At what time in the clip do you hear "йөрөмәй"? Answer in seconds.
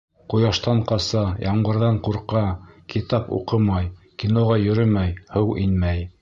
4.65-5.15